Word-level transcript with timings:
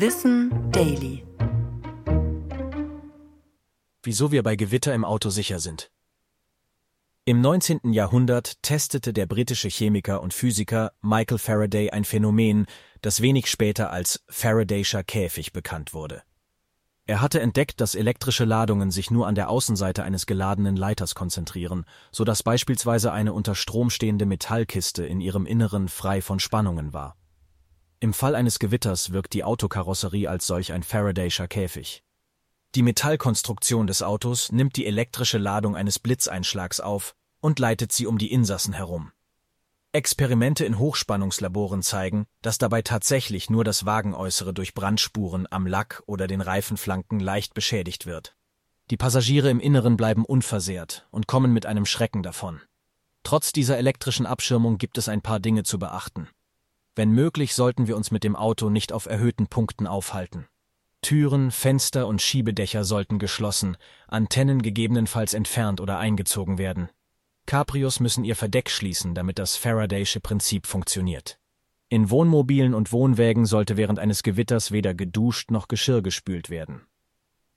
Wissen 0.00 0.70
Daily. 0.70 1.26
Wieso 4.04 4.30
wir 4.30 4.44
bei 4.44 4.54
Gewitter 4.54 4.94
im 4.94 5.04
Auto 5.04 5.28
sicher 5.28 5.58
sind. 5.58 5.90
Im 7.24 7.40
19. 7.40 7.92
Jahrhundert 7.92 8.62
testete 8.62 9.12
der 9.12 9.26
britische 9.26 9.66
Chemiker 9.66 10.22
und 10.22 10.32
Physiker 10.32 10.92
Michael 11.02 11.38
Faraday 11.38 11.90
ein 11.90 12.04
Phänomen, 12.04 12.66
das 13.02 13.22
wenig 13.22 13.50
später 13.50 13.90
als 13.90 14.22
Faradayscher 14.28 15.02
Käfig 15.02 15.52
bekannt 15.52 15.92
wurde. 15.92 16.22
Er 17.06 17.20
hatte 17.20 17.40
entdeckt, 17.40 17.80
dass 17.80 17.96
elektrische 17.96 18.44
Ladungen 18.44 18.92
sich 18.92 19.10
nur 19.10 19.26
an 19.26 19.34
der 19.34 19.50
Außenseite 19.50 20.04
eines 20.04 20.26
geladenen 20.26 20.76
Leiters 20.76 21.16
konzentrieren, 21.16 21.84
so 22.12 22.22
dass 22.22 22.44
beispielsweise 22.44 23.10
eine 23.10 23.32
unter 23.32 23.56
Strom 23.56 23.90
stehende 23.90 24.26
Metallkiste 24.26 25.04
in 25.04 25.20
ihrem 25.20 25.44
Inneren 25.44 25.88
frei 25.88 26.22
von 26.22 26.38
Spannungen 26.38 26.92
war. 26.92 27.17
Im 28.00 28.12
Fall 28.12 28.36
eines 28.36 28.60
Gewitters 28.60 29.12
wirkt 29.12 29.32
die 29.32 29.42
Autokarosserie 29.42 30.28
als 30.28 30.46
solch 30.46 30.72
ein 30.72 30.84
Faradayscher 30.84 31.48
Käfig. 31.48 32.04
Die 32.76 32.82
Metallkonstruktion 32.82 33.88
des 33.88 34.02
Autos 34.02 34.52
nimmt 34.52 34.76
die 34.76 34.86
elektrische 34.86 35.38
Ladung 35.38 35.74
eines 35.74 35.98
Blitzeinschlags 35.98 36.78
auf 36.78 37.16
und 37.40 37.58
leitet 37.58 37.90
sie 37.90 38.06
um 38.06 38.18
die 38.18 38.30
Insassen 38.30 38.72
herum. 38.72 39.10
Experimente 39.92 40.64
in 40.64 40.78
Hochspannungslaboren 40.78 41.82
zeigen, 41.82 42.26
dass 42.42 42.58
dabei 42.58 42.82
tatsächlich 42.82 43.50
nur 43.50 43.64
das 43.64 43.84
Wagenäußere 43.84 44.54
durch 44.54 44.74
Brandspuren 44.74 45.48
am 45.50 45.66
Lack 45.66 46.02
oder 46.06 46.26
den 46.26 46.42
Reifenflanken 46.42 47.18
leicht 47.18 47.54
beschädigt 47.54 48.06
wird. 48.06 48.36
Die 48.90 48.96
Passagiere 48.96 49.50
im 49.50 49.60
Inneren 49.60 49.96
bleiben 49.96 50.24
unversehrt 50.24 51.08
und 51.10 51.26
kommen 51.26 51.52
mit 51.52 51.66
einem 51.66 51.86
Schrecken 51.86 52.22
davon. 52.22 52.60
Trotz 53.24 53.52
dieser 53.52 53.76
elektrischen 53.76 54.26
Abschirmung 54.26 54.78
gibt 54.78 54.98
es 54.98 55.08
ein 55.08 55.22
paar 55.22 55.40
Dinge 55.40 55.62
zu 55.64 55.78
beachten. 55.78 56.28
Wenn 56.98 57.12
möglich, 57.12 57.54
sollten 57.54 57.86
wir 57.86 57.96
uns 57.96 58.10
mit 58.10 58.24
dem 58.24 58.34
Auto 58.34 58.70
nicht 58.70 58.92
auf 58.92 59.06
erhöhten 59.06 59.46
Punkten 59.46 59.86
aufhalten. 59.86 60.48
Türen, 61.00 61.52
Fenster 61.52 62.08
und 62.08 62.20
Schiebedächer 62.20 62.82
sollten 62.82 63.20
geschlossen, 63.20 63.76
Antennen 64.08 64.62
gegebenenfalls 64.62 65.32
entfernt 65.32 65.80
oder 65.80 66.00
eingezogen 66.00 66.58
werden. 66.58 66.88
Cabrios 67.46 68.00
müssen 68.00 68.24
ihr 68.24 68.34
Verdeck 68.34 68.68
schließen, 68.68 69.14
damit 69.14 69.38
das 69.38 69.54
Faradaysche 69.54 70.18
Prinzip 70.18 70.66
funktioniert. 70.66 71.38
In 71.88 72.10
Wohnmobilen 72.10 72.74
und 72.74 72.90
Wohnwägen 72.90 73.46
sollte 73.46 73.76
während 73.76 74.00
eines 74.00 74.24
Gewitters 74.24 74.72
weder 74.72 74.92
geduscht 74.92 75.52
noch 75.52 75.68
Geschirr 75.68 76.02
gespült 76.02 76.50
werden. 76.50 76.80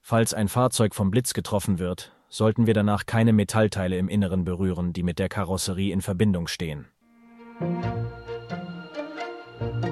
Falls 0.02 0.36
ein 0.36 0.50
Fahrzeug 0.50 0.94
vom 0.94 1.10
Blitz 1.10 1.34
getroffen 1.34 1.80
wird, 1.80 2.12
sollten 2.30 2.68
wir 2.68 2.76
danach 2.76 3.08
keine 3.08 3.34
Metallteile 3.34 3.98
im 3.98 4.08
Inneren 4.08 4.44
berühren, 4.44 4.94
die 4.94 5.02
mit 5.02 5.18
der 5.18 5.30
Karosserie 5.30 5.94
in 5.94 6.02
Verbindung 6.04 6.46
stehen. 6.46 6.86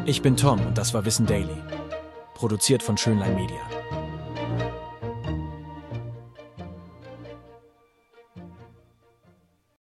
Ich 0.10 0.24
bin 0.24 0.36
Tom 0.36 0.60
und 0.66 0.76
das 0.76 0.96
war 0.96 1.06
Wissen 1.06 1.28
Daily. 1.28 1.62
Produziert 2.34 2.82
von 2.82 2.98
Schönlein 2.98 3.36
Media. 3.36 3.79